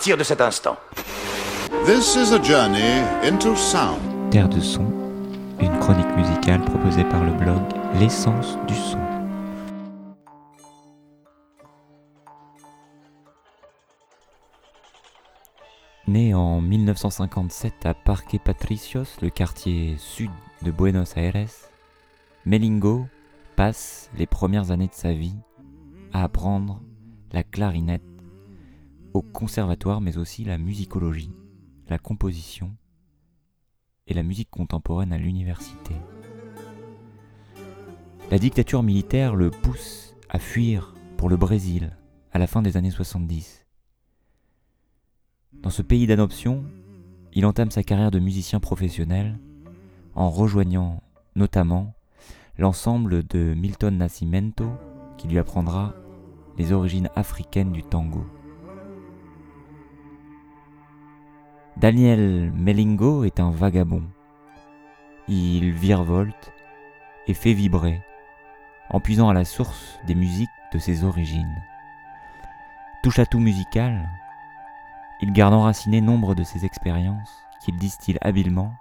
partir 0.00 0.16
de 0.16 0.24
cet 0.24 0.40
instant. 0.40 0.78
This 1.84 2.16
is 2.16 2.32
a 2.32 2.42
journey 2.42 3.02
into 3.22 3.54
sound. 3.54 4.00
Terre 4.30 4.48
de 4.48 4.58
son, 4.58 4.86
une 5.60 5.78
chronique 5.78 6.16
musicale 6.16 6.64
proposée 6.64 7.04
par 7.04 7.22
le 7.22 7.32
blog 7.32 7.60
L'essence 7.98 8.56
du 8.66 8.74
son. 8.74 8.98
Né 16.08 16.32
en 16.32 16.62
1957 16.62 17.84
à 17.84 17.92
Parque 17.92 18.38
Patricios, 18.42 19.18
le 19.20 19.28
quartier 19.28 19.96
sud 19.98 20.30
de 20.62 20.70
Buenos 20.70 21.14
Aires, 21.18 21.46
Melingo 22.46 23.04
passe 23.54 24.08
les 24.16 24.26
premières 24.26 24.70
années 24.70 24.88
de 24.88 24.94
sa 24.94 25.12
vie 25.12 25.36
à 26.14 26.24
apprendre 26.24 26.80
la 27.32 27.42
clarinette 27.42 28.09
au 29.14 29.22
conservatoire, 29.22 30.00
mais 30.00 30.18
aussi 30.18 30.44
la 30.44 30.58
musicologie, 30.58 31.32
la 31.88 31.98
composition 31.98 32.76
et 34.06 34.14
la 34.14 34.22
musique 34.22 34.50
contemporaine 34.50 35.12
à 35.12 35.18
l'université. 35.18 35.94
La 38.30 38.38
dictature 38.38 38.82
militaire 38.82 39.34
le 39.34 39.50
pousse 39.50 40.14
à 40.28 40.38
fuir 40.38 40.94
pour 41.16 41.28
le 41.28 41.36
Brésil 41.36 41.96
à 42.32 42.38
la 42.38 42.46
fin 42.46 42.62
des 42.62 42.76
années 42.76 42.90
70. 42.90 43.66
Dans 45.52 45.70
ce 45.70 45.82
pays 45.82 46.06
d'adoption, 46.06 46.64
il 47.32 47.44
entame 47.44 47.70
sa 47.70 47.82
carrière 47.82 48.10
de 48.10 48.18
musicien 48.18 48.60
professionnel 48.60 49.38
en 50.14 50.30
rejoignant 50.30 51.02
notamment 51.34 51.94
l'ensemble 52.56 53.26
de 53.26 53.54
Milton 53.54 53.98
Nascimento 53.98 54.70
qui 55.16 55.28
lui 55.28 55.38
apprendra 55.38 55.94
les 56.56 56.72
origines 56.72 57.10
africaines 57.16 57.72
du 57.72 57.82
tango. 57.82 58.24
Daniel 61.80 62.52
Melingo 62.52 63.24
est 63.24 63.40
un 63.40 63.50
vagabond. 63.50 64.02
Il 65.28 65.72
virevolte 65.72 66.52
et 67.26 67.32
fait 67.32 67.54
vibrer, 67.54 68.02
en 68.90 69.00
puisant 69.00 69.30
à 69.30 69.32
la 69.32 69.46
source 69.46 69.98
des 70.06 70.14
musiques 70.14 70.50
de 70.74 70.78
ses 70.78 71.04
origines. 71.04 71.56
Touche 73.02 73.18
à 73.18 73.24
tout 73.24 73.38
musical, 73.38 74.10
il 75.22 75.32
garde 75.32 75.54
enraciné 75.54 76.02
nombre 76.02 76.34
de 76.34 76.42
ses 76.42 76.66
expériences 76.66 77.32
qu'il 77.64 77.78
distille 77.78 78.18
habilement 78.20 78.74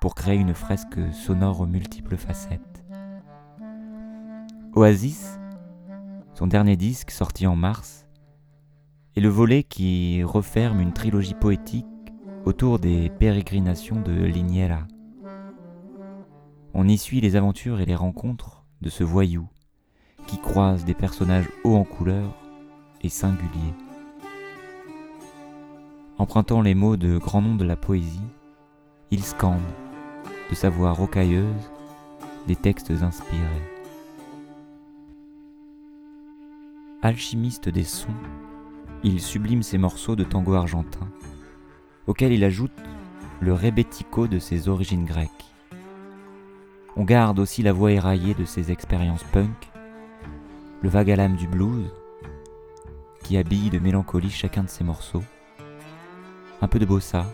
pour 0.00 0.16
créer 0.16 0.36
une 0.36 0.54
fresque 0.54 0.98
sonore 1.12 1.60
aux 1.60 1.66
multiples 1.66 2.16
facettes. 2.16 2.84
Oasis, 4.74 5.38
son 6.34 6.48
dernier 6.48 6.74
disque 6.74 7.12
sorti 7.12 7.46
en 7.46 7.54
mars, 7.54 8.04
est 9.14 9.20
le 9.20 9.28
volet 9.28 9.62
qui 9.62 10.24
referme 10.24 10.80
une 10.80 10.92
trilogie 10.92 11.34
poétique 11.34 11.86
autour 12.44 12.78
des 12.78 13.08
pérégrinations 13.08 14.00
de 14.00 14.12
Liniera. 14.12 14.86
On 16.74 16.88
y 16.88 16.98
suit 16.98 17.20
les 17.20 17.36
aventures 17.36 17.80
et 17.80 17.86
les 17.86 17.94
rencontres 17.94 18.64
de 18.80 18.88
ce 18.88 19.04
voyou 19.04 19.48
qui 20.26 20.38
croise 20.38 20.84
des 20.84 20.94
personnages 20.94 21.48
hauts 21.64 21.76
en 21.76 21.84
couleur 21.84 22.34
et 23.02 23.08
singuliers. 23.08 23.74
Empruntant 26.18 26.62
les 26.62 26.74
mots 26.74 26.96
de 26.96 27.18
grands 27.18 27.42
noms 27.42 27.56
de 27.56 27.64
la 27.64 27.76
poésie, 27.76 28.20
il 29.10 29.22
scande, 29.22 29.60
de 30.50 30.54
sa 30.54 30.68
voix 30.68 30.92
rocailleuse, 30.92 31.70
des 32.46 32.56
textes 32.56 32.90
inspirés. 32.90 33.40
Alchimiste 37.02 37.68
des 37.68 37.84
sons, 37.84 38.08
il 39.02 39.20
sublime 39.20 39.62
ses 39.62 39.78
morceaux 39.78 40.16
de 40.16 40.24
tango 40.24 40.54
argentin, 40.54 41.08
auxquels 42.06 42.32
il 42.32 42.44
ajoute 42.44 42.72
le 43.40 43.52
rebetiko 43.52 44.26
de 44.26 44.38
ses 44.38 44.68
origines 44.68 45.04
grecques. 45.04 45.30
On 46.96 47.04
garde 47.04 47.38
aussi 47.38 47.62
la 47.62 47.72
voix 47.72 47.92
éraillée 47.92 48.34
de 48.34 48.44
ses 48.44 48.70
expériences 48.70 49.24
punk, 49.32 49.70
le 50.82 50.88
vague 50.88 51.10
à 51.10 51.16
l'âme 51.16 51.36
du 51.36 51.46
blues, 51.46 51.90
qui 53.22 53.36
habille 53.36 53.70
de 53.70 53.78
mélancolie 53.78 54.30
chacun 54.30 54.64
de 54.64 54.68
ses 54.68 54.84
morceaux, 54.84 55.22
un 56.60 56.68
peu 56.68 56.78
de 56.78 56.84
bossa, 56.84 57.26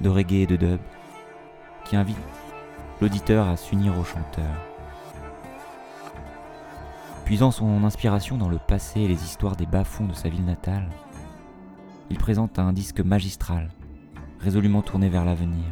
de 0.00 0.08
reggae 0.08 0.42
et 0.42 0.46
de 0.46 0.56
dub, 0.56 0.80
qui 1.84 1.96
invite 1.96 2.16
l'auditeur 3.00 3.48
à 3.48 3.56
s'unir 3.56 3.98
au 3.98 4.04
chanteur. 4.04 4.52
Puisant 7.24 7.50
son 7.50 7.84
inspiration 7.84 8.36
dans 8.36 8.48
le 8.50 8.58
passé 8.58 9.00
et 9.00 9.08
les 9.08 9.24
histoires 9.24 9.56
des 9.56 9.66
bas-fonds 9.66 10.06
de 10.06 10.12
sa 10.12 10.28
ville 10.28 10.44
natale, 10.44 10.88
il 12.10 12.18
présente 12.18 12.58
un 12.58 12.72
disque 12.72 13.00
magistral, 13.00 13.70
résolument 14.44 14.82
tourné 14.82 15.08
vers 15.08 15.24
l'avenir. 15.24 15.64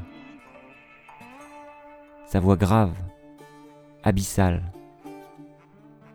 Sa 2.27 2.41
voix 2.41 2.57
grave, 2.57 2.97
abyssale, 4.03 4.73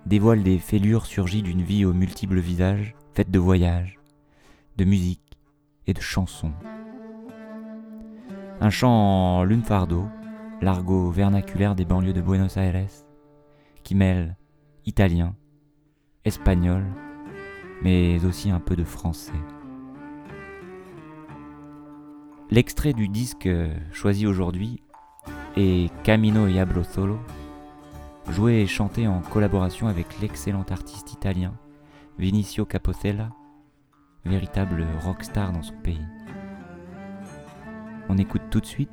dévoile 0.07 0.41
des 0.41 0.57
fêlures 0.57 1.05
surgies 1.05 1.43
d'une 1.43 1.61
vie 1.61 1.85
aux 1.85 1.93
multiples 1.93 2.39
visages, 2.39 2.95
faite 3.13 3.29
de 3.29 3.37
voyages, 3.37 3.99
de 4.75 4.85
musique 4.85 5.37
et 5.85 5.93
de 5.93 6.01
chansons. 6.01 6.53
Un 8.59 8.71
chant 8.71 9.37
en 9.37 9.43
lunfardo, 9.43 10.07
l'argot 10.59 11.11
vernaculaire 11.11 11.75
des 11.75 11.85
banlieues 11.85 12.13
de 12.13 12.21
Buenos 12.21 12.57
Aires, 12.57 12.87
qui 13.83 13.93
mêle 13.93 14.35
italien, 14.87 15.35
espagnol, 16.25 16.83
mais 17.83 18.25
aussi 18.25 18.49
un 18.49 18.59
peu 18.59 18.75
de 18.75 18.83
français. 18.83 19.33
L'extrait 22.49 22.93
du 22.93 23.09
disque 23.09 23.49
choisi 23.91 24.25
aujourd'hui 24.25 24.81
est 25.57 25.91
Camino 26.03 26.47
y 26.47 26.59
Hablo 26.59 26.83
Solo, 26.83 27.19
joué 28.29 28.61
et 28.61 28.67
chanté 28.67 29.05
en 29.05 29.19
collaboration 29.19 29.87
avec 29.87 30.21
l'excellent 30.21 30.65
artiste 30.69 31.11
italien 31.11 31.53
Vinicio 32.17 32.65
Capocella, 32.65 33.31
véritable 34.23 34.85
rockstar 35.01 35.51
dans 35.51 35.61
son 35.61 35.75
pays. 35.75 36.05
On 38.07 38.17
écoute 38.17 38.43
tout 38.49 38.61
de 38.61 38.65
suite 38.65 38.91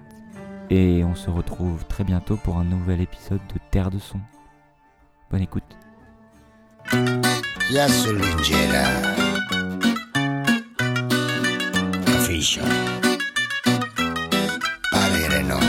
et 0.68 1.04
on 1.04 1.14
se 1.14 1.30
retrouve 1.30 1.86
très 1.86 2.02
bientôt 2.02 2.36
pour 2.36 2.58
un 2.58 2.64
nouvel 2.64 3.00
épisode 3.00 3.40
de 3.54 3.60
Terre 3.70 3.92
de 3.92 4.00
Son. 4.00 4.20
Bonne 5.30 5.42
écoute. 5.42 5.62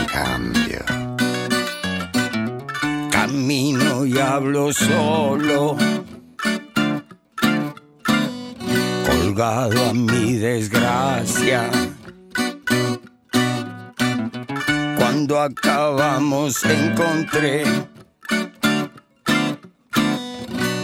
Cambio. 0.06 0.84
Cammino 3.10 4.06
y 4.06 4.18
hablo 4.18 4.72
solo. 4.72 5.76
Colgado 9.06 9.90
a 9.90 9.92
mi 9.92 10.34
desgracia. 10.34 11.70
Cuando 14.98 15.40
acabamos 15.40 16.64
encontré 16.64 17.64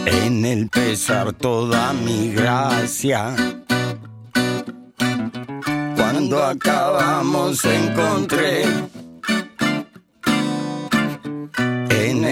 en 0.05 0.45
el 0.45 0.69
pesar 0.69 1.33
toda 1.33 1.93
mi 1.93 2.31
gracia. 2.31 3.35
Cuando 5.95 6.43
acabamos 6.43 7.63
encontré 7.65 8.65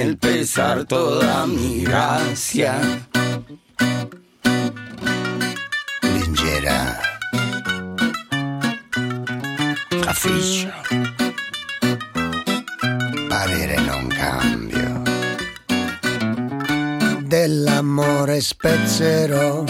el 0.02 0.18
pesar 0.18 0.86
toda 0.86 1.46
mi 1.46 1.84
gracia. 1.84 2.74
Lingera. 6.02 7.00
Capiscio. 10.04 10.72
Parere 13.30 13.76
non 13.82 14.08
cambio. 14.08 15.04
Dell'amore 17.22 18.42
spezzerò 18.42 19.64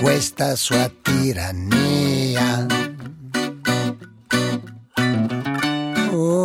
questa 0.00 0.56
sua 0.56 0.90
tirannia. 1.02 2.81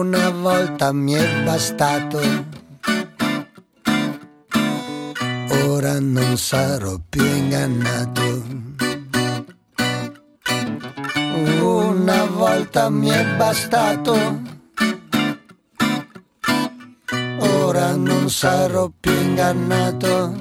Una 0.08 0.30
volta 0.30 0.94
mi 0.94 1.12
è 1.12 1.44
bastato, 1.44 2.22
ora 5.66 6.00
non 6.00 6.38
sarò 6.38 6.96
più 7.10 7.26
ingannato. 7.26 8.42
Una 11.60 12.24
volta 12.24 12.90
mi 12.90 13.10
è 13.10 13.26
bastato, 13.36 14.42
ora 17.40 17.96
non 17.98 18.30
sarò 18.30 18.90
più 18.98 19.12
ingannato. 19.12 20.36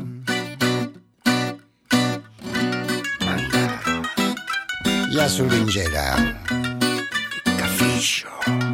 La 5.10 5.26
Sulingera. 5.26 6.14
Capiscio. 7.56 8.65